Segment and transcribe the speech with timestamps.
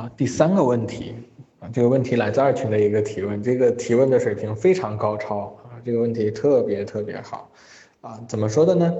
[0.00, 1.14] 啊，第三个问题
[1.58, 7.50] 啊，这个问题来自二群的一个提问，这个提问的水平非常高超啊，这个问题特别特别好
[8.00, 8.94] 啊，怎么说的呢？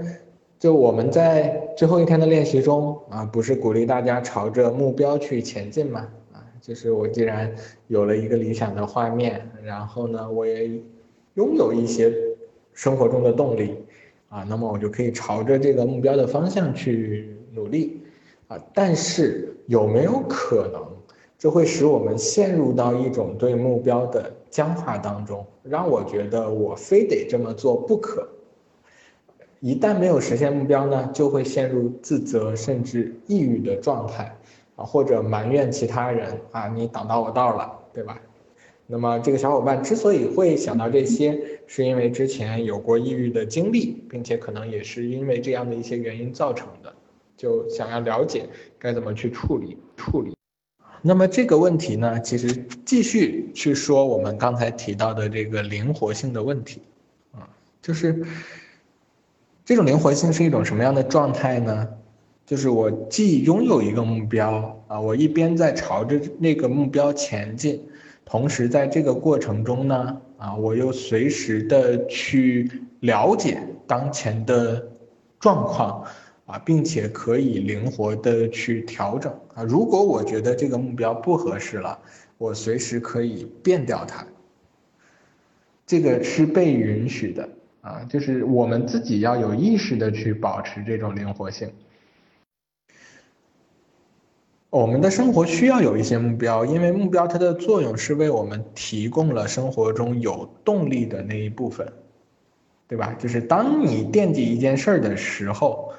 [0.59, 6.07] 就我们在最后一天的练习中啊，不是鼓励大家朝着目标去前进吗？
[6.35, 7.51] 啊，就是我既然
[7.87, 10.69] 有了一个理想的画面，然后呢，我也
[11.33, 12.13] 拥有一些
[12.75, 13.75] 生活中的动力
[14.29, 18.00] 啊，那么我就可以朝着这个目标的方向去努力
[18.51, 18.59] 啊。
[18.75, 20.85] 但是有没有可能，
[21.39, 28.29] 这会使我们陷入到一种对目标的僵化当中，让我觉得我非得这么做不可？
[29.61, 34.35] 一旦没有实现目标呢，就会陷入自责甚至抑郁的状态，
[34.77, 38.21] 啊，或者埋怨其他人啊，你挡到我道了，对吧？
[38.87, 46.93] 那么这个小伙伴之所以会想到这些，是因为之前有过抑郁的经历，并且可能也是因为这样的一些原因造成的，
[47.41, 48.47] 就想要了解
[48.79, 50.37] 该怎么去处理处理。
[51.01, 52.53] 那么这个问题呢，其实
[52.85, 56.83] 继续去说我们刚才提到的这个灵活性的问题，
[57.33, 57.49] 啊，
[57.81, 58.23] 就是。
[59.63, 61.89] 这种灵活性是一种什么样的状态呢？
[62.45, 67.81] 就是我既拥有一个目标啊，我一边在朝着那个目标前进，
[68.25, 72.69] 同时在这个过程中呢，啊，我又随时的去
[73.01, 74.85] 了解当前的
[75.39, 76.05] 状况
[76.51, 79.63] 啊，并且可以灵活的去调整啊。
[79.63, 81.99] 如果我觉得这个目标不合适了，
[82.39, 84.27] 我随时可以变掉它。
[85.87, 87.49] 这个是被允许的。
[87.83, 91.73] 啊，就是我们自己要有意识的去保持这种灵活性。
[94.69, 101.91] 我们的生活需要有一些目标，因为目标它的作用是为我们提供了生活中有动力的那一部分，
[102.87, 103.17] 对吧？
[103.19, 105.91] 就是当你惦记一件事儿的时候，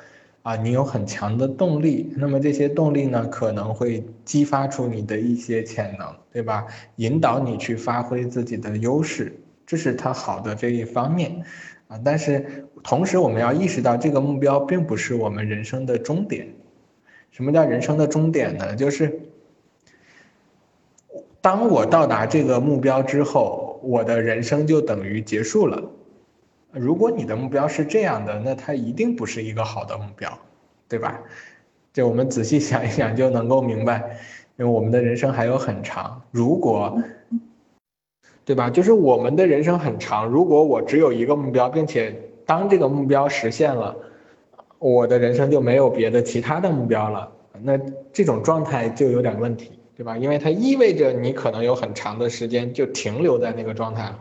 [0.44, 6.66] 啊，你有很强的动力，那么这些动力呢，可能会激发出你的一些潜能，对吧？
[6.96, 11.44] 引导你去发挥自己的优势，这是它好的这一方面。
[11.88, 16.48] 啊，但是同时我们要意识到，这个目标并不是我们人生的终点。
[17.30, 18.76] 什么叫人生的终点呢？
[18.76, 19.22] 就是
[21.40, 25.92] 当我到达这个目标之后，我的人生就等于结束了。
[26.74, 30.38] 如果你的目标是这样的，那它一定不是一个好的目标，
[30.88, 31.20] 对吧？
[31.94, 34.18] 就我们仔细想一想，就能够明白，
[34.58, 36.22] 因为我们的人生还有很长。
[36.32, 36.98] 如果
[38.44, 38.70] 对吧？
[38.70, 42.14] 就是我们的人生很长，如果我只有一个目标，并且
[42.46, 43.96] 当这个目标实现了，
[44.80, 47.78] 我的人生就没有别的其他的目标了，那
[48.12, 50.18] 这种状态就有点问题，对吧？
[50.18, 54.20] 因为它意味着你可能有很长的时间就停留在那个状态了，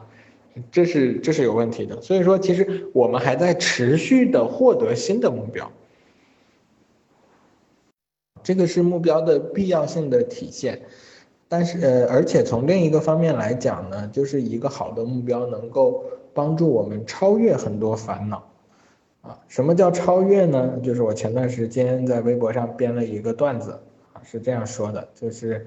[0.71, 2.01] 这是这是有问题的。
[2.01, 5.71] 所以说，其实我们还在持续的获得新的目标，
[8.43, 10.83] 这个是目标的必要性的体现。
[11.49, 18.49] 但是呃，而且从另一个方面来讲呢，就是一个好的目标能够帮助我们超越很多烦恼，
[19.23, 20.79] 啊，什么叫超越呢？
[20.81, 23.73] 就是我前段时间在微博上编了一个段子，
[24.13, 25.67] 啊，是这样说的，就是，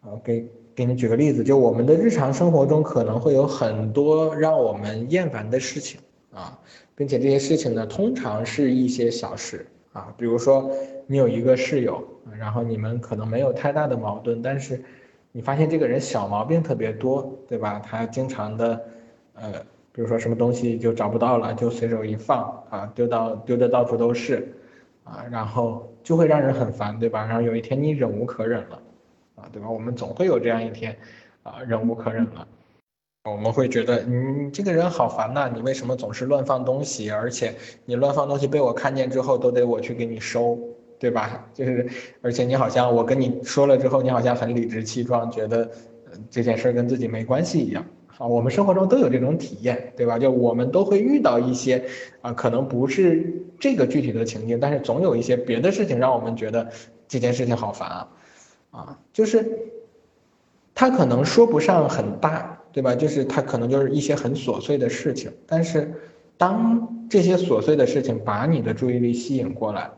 [0.00, 6.00] 啊，给给你举个例子，就我们的日常生活中可能会有很多让我们厌烦的事情，
[6.32, 6.58] 啊，
[6.94, 9.66] 并且这些事情呢，通常是一些小事。
[9.92, 10.68] 啊，比如说
[11.06, 12.02] 你有一个室友，
[12.36, 14.82] 然后你们可能没有太大的矛盾，但是
[15.30, 17.78] 你发现这个人小毛病特别多，对吧？
[17.78, 18.84] 他经常的，
[19.34, 19.52] 呃，
[19.92, 24.52] 比如说什么东西就找不到了，就随手一放啊，丢到丢的到处都是，
[25.04, 27.24] 啊，然后就会让人很烦，对吧？
[27.24, 28.82] 然后有一天你忍无可忍了，
[29.52, 29.68] 对吧？
[29.70, 30.96] 我们总会有这样一天，
[31.42, 32.46] 啊，忍无可忍了。
[33.30, 37.10] 我们会觉得你这个人好烦呐，你为什么总是乱放东西？
[37.10, 37.54] 而且
[37.86, 40.58] 你乱放东西被我看见之后，都得我去给你收，
[40.98, 41.46] 对吧？
[41.54, 41.88] 就是，
[42.20, 45.70] 而且你好像我跟你说了之后，你好像很理直气壮，觉得
[46.28, 47.84] 这件事跟自己没关系一样。
[48.18, 50.18] 啊，我们生活中都有这种体验，对吧？
[50.18, 51.82] 就我们都会遇到一些
[52.20, 56.68] 啊，可能不是这个具体的情境，但是总有一些别的事情让我们觉得
[57.08, 58.08] 这件事情好烦啊，
[58.74, 59.58] 啊，就是
[60.74, 62.50] 他可能说不上很大。
[62.74, 62.92] 对吧？
[62.92, 65.94] 就是它可能就是一些很琐碎的事情，但是
[66.36, 69.88] 当这些琐碎的事情把你的注意力吸引过来，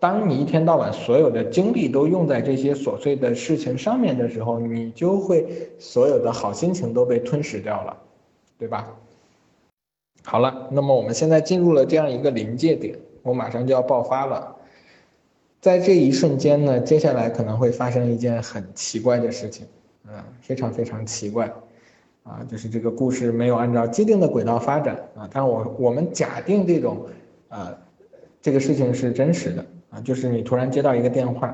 [0.00, 5.46] 当你一天到晚所有的精力都用在这些琐碎的事情上面的时候，你就会
[5.78, 7.96] 所有的好心情都被吞噬掉了，
[8.58, 8.92] 对吧？
[10.24, 14.56] 好了，那么我们现在进入了这样一个临界点，我马上就要爆发了，
[15.62, 19.64] 在这一瞬间呢，接下来可能会发生一件很奇怪的事情，
[20.08, 21.50] 嗯，非常非常奇怪。
[22.24, 27.06] 啊，就是这个故事没有按照既定的轨道发展啊，但我我们假定这种，
[27.48, 27.76] 呃，
[28.40, 31.48] 这个事情是真实的啊，就是你突然接到一个电话，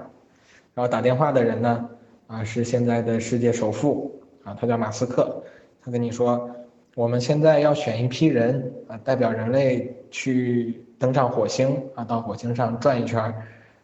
[0.75, 1.89] 然后打电话的人呢，
[2.29, 5.43] 啊，是现在的世界首富啊，他叫马斯克，
[5.83, 6.51] 他跟你说，
[6.95, 13.35] 我们现在要选一批人啊，代表人类去登上火星啊，到火星上转一圈儿，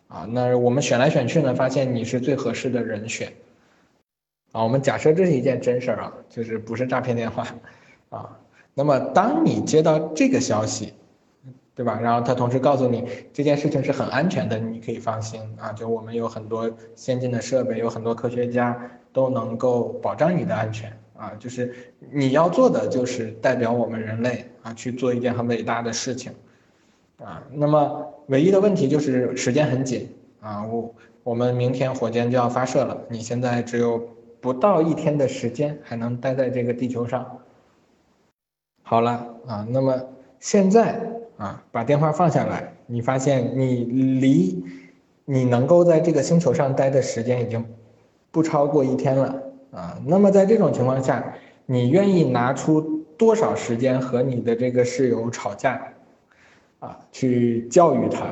[0.08, 3.32] 啊，那我们选来选去呢，发现你是最合适的人选，
[4.52, 7.46] 啊，我们假设这是一件真事儿啊，就是不是诈骗电话，
[8.10, 8.38] 啊，
[8.74, 10.94] 那么当你接到这个消息。
[11.76, 11.98] 对吧？
[12.00, 15.72] 然后他同时告诉你这件事情是很安全的，你可以放心啊。
[15.72, 18.80] 就我们有很多先进的设备，有很多科学家
[19.12, 21.32] 都能够保障你的安全啊。
[21.36, 21.74] 就是
[22.12, 26.32] 你要做的就是代表我们人类啊去做一件很伟大的事情
[27.18, 27.42] 啊。
[27.50, 30.09] 那么唯一的问题就是时间很紧
[30.41, 30.65] 啊。
[30.67, 34.03] 我我们明天火箭就要发射了，你现在只有
[34.41, 37.38] 不到一天的时间还能待在这个地球上。
[38.82, 40.00] 好了啊，那么
[40.38, 41.00] 现在。
[41.37, 43.82] 啊，把电话放下来，你发现你
[44.21, 44.65] 离
[45.25, 47.67] 你能够在这个星球上待的时间已经
[48.31, 49.43] 不超过一天了
[49.73, 50.00] 啊。
[50.06, 51.35] 那么在这种情况下，
[51.67, 52.81] 你愿意拿出
[53.19, 55.93] 多少时间和你的这个室友吵架
[56.84, 57.00] 啊？
[57.12, 58.26] 去教育他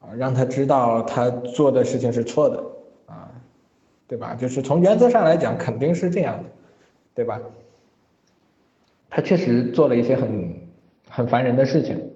[0.00, 2.64] 啊，让他知道他做的事情是错的
[3.06, 3.30] 啊，
[4.08, 4.34] 对吧？
[4.34, 6.44] 就是从原则上来讲，肯定是这样的，
[7.14, 7.40] 对吧？
[9.08, 10.60] 他确实做了一些很。
[11.14, 12.10] 很烦人的事情，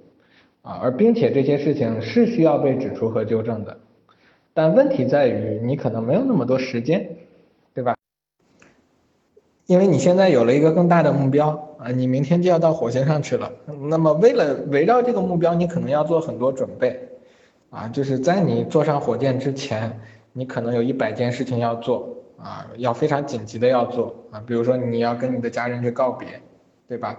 [0.62, 3.76] 啊，而并且这些事情是需要被指出和纠正的，
[4.54, 7.06] 但问题在于你可能没有那么多时间，
[9.66, 13.50] 因为你现在有了一个更大的目标啊，你明天就要到火星上去了，
[13.88, 17.00] 那么为了围绕这个目标，你可能要做很多准备，
[17.70, 19.98] 啊，就是在你坐上火箭之前，
[20.32, 22.08] 你可能有一百件事情要做
[22.38, 26.28] 啊，要非常紧急的要做啊，比如说你要跟你的家人去告别，
[26.86, 27.18] 对吧？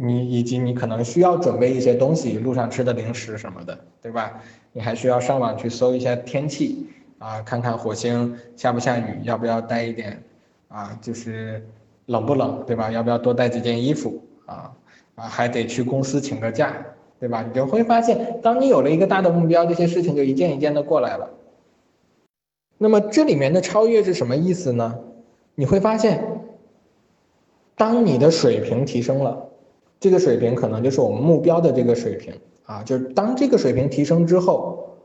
[0.00, 4.40] 你以及你可能需要准备一些东西，路上吃的零食什么的，对吧？
[4.72, 6.86] 你还需要上网去搜一下天气
[7.18, 10.22] 啊，看看火星下不下雨，要不要带一点
[10.68, 11.66] 啊，就是
[12.08, 12.90] 冷不冷，对吧？
[12.90, 14.72] 要不要多带几件衣服啊？
[15.14, 16.74] 啊，还得去公司请个假，
[17.20, 17.42] 对吧？
[17.42, 21.30] 你就会发现，当你有了一个大的目标，这些事情就一件一件的过来了。
[22.76, 24.98] 那么这里面的超越是什么意思呢？
[25.54, 26.24] 你会发现，
[27.76, 29.44] 当你的水平提升了。
[30.00, 32.32] 这个水平可能就是我们目标的这个水平
[32.66, 34.96] 啊，就是当这个水平提升之后，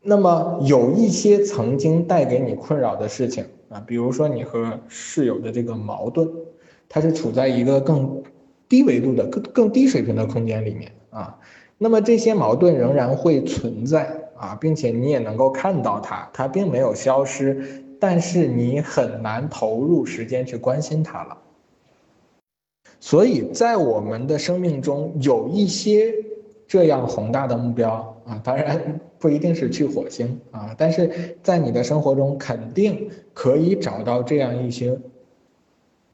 [0.00, 6.28] 那么有一些曾经带给你困扰的事情啊，比如说你和室友的这个矛盾，
[6.88, 8.22] 它是处在一个更
[8.68, 11.38] 低维度的、更更低水平的空间里面啊，
[11.76, 21.36] 那么这些矛盾仍然会存在啊，并且你也能够看到它，它并没有消失，但是你很难投入时间去关心它了。
[23.00, 26.12] 所以在我们的生命中有一些
[26.66, 34.98] 这样宏大的目标啊，当然不一定是去火星啊，但是在你的生活中肯定可以找到这样一些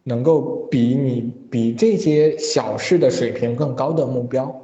[0.02, 4.54] 能够比你比这些小事的水平更高的目标。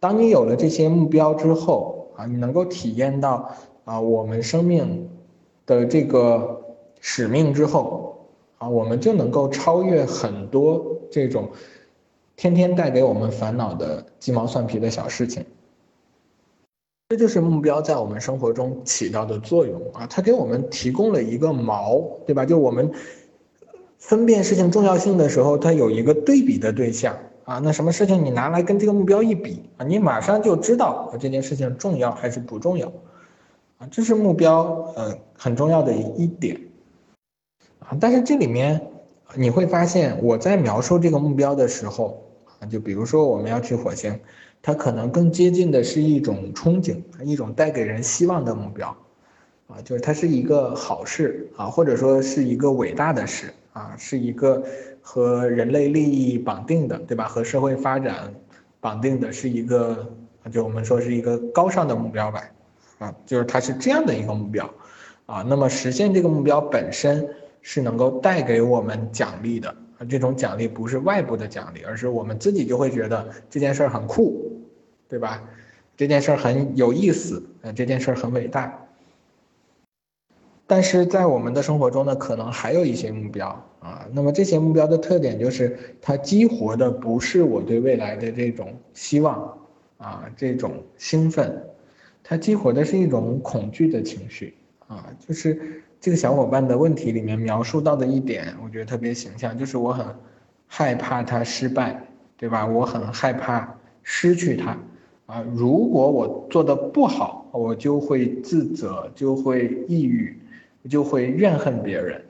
[0.00, 3.50] 当你有了这些目标之后啊，你能够体验到
[3.84, 5.08] 啊我们生命
[5.66, 6.60] 的这个
[7.00, 8.26] 使命之后
[8.58, 10.84] 啊，我们就能够超越很多。
[11.10, 11.50] 这种
[12.36, 15.44] 天天带给我们烦恼的鸡毛蒜皮的小事情，
[17.12, 20.06] 这就是目标在我们生活中起到的作用啊！
[20.06, 22.42] 它给我们提供了一个锚，对吧？
[22.42, 22.90] 就我们
[23.98, 27.58] 分辨事情重要性的时候，它有一个对比的对象啊。
[27.58, 32.90] 那什么事情你拿来跟这个目标一比啊，你马上就知道这件事情重要还是不重要
[33.76, 33.86] 啊。
[33.90, 36.58] 这是目标呃很重要的一点
[37.80, 37.94] 啊。
[38.00, 38.80] 但是这里面。
[39.34, 42.22] 你会发现，我在描述这个目标的时候，
[42.58, 44.20] 啊，就比如说我们要去火星，
[44.62, 48.96] 它可能更接近的是一种憧憬，一种带给人希望的目标，
[49.66, 54.62] 啊，就是它是一个好事啊，或者说是一个伟大的事啊，是一个
[55.02, 57.26] 和人类利益绑定的，对吧？
[57.26, 58.32] 和社会发展
[58.80, 60.08] 绑定的是一个，
[60.52, 62.42] 就我们说是一个高尚的目标吧，
[62.98, 64.72] 啊，就是它是这样的一个目标，
[65.26, 67.28] 啊，那么实现这个目标本身。
[67.64, 74.51] 是能够带给我们奖励的啊，这种奖励不是外部的奖励，而是我们自己就会觉得这件事儿很酷，
[75.12, 75.44] 对吧？
[75.94, 78.72] 这件事儿很有意思，呃，这件事儿很伟大。
[80.66, 83.48] 但是在我们的生活中呢，可能还有一些目标
[83.80, 89.58] 啊，那么这些目标的特点就是，它激活的不是我对未来的这种希望
[89.98, 91.62] 啊，这种兴奋，
[92.24, 94.54] 它激活的是一种恐惧的情绪
[94.86, 95.82] 啊，就是。
[96.00, 100.04] 这个小伙伴的问题里面描述到的一点，我觉得特别形象，就是我很
[100.66, 102.02] 害怕他失败，
[102.36, 102.66] 对吧？
[102.66, 104.76] 我很害怕失去他，
[105.32, 110.38] 啊，如果我做的不好，我就会自责，就会抑郁，
[110.90, 112.22] 就会怨恨别人。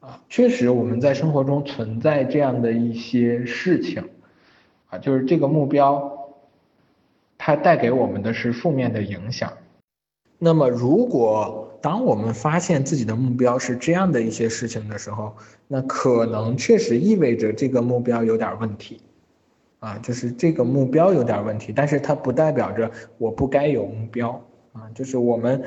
[0.00, 4.02] 啊，确实我们在生活中存在这样的一些事情，
[4.90, 6.34] 啊，就是这个目标，
[7.38, 9.52] 它带给我们的是负面的影响。
[10.40, 15.32] 那么，如果当我们发现自己的目标是这样的一些事情的时候，
[15.68, 19.00] 那可能确实意味着这个目标有点问题，
[19.82, 24.40] 啊，就是这个目标有点问题，但是它不代表着我不该有目标，
[24.72, 25.60] 啊，就是我们。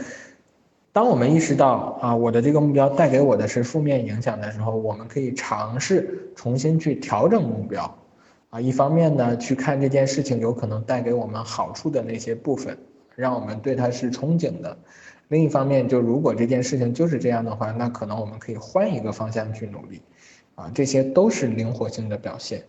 [0.93, 7.97] 当我们意识到啊，我的这个目标带给我的是负面影响的时候，我们可以尝试重新去调整目标，
[8.49, 12.77] 啊，一方面呢，去看这件事情有可能带给我们好处的那些部分，
[13.13, 14.73] 让我们对它是憧憬的；
[15.27, 20.01] 另一方面，就如果这件事情就是这样的话，那可能我们可以换一个方向去努力，
[20.55, 22.63] 啊，这些都是灵活性的表现。